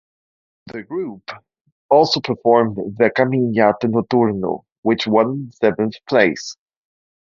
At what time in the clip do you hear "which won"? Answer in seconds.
4.81-5.51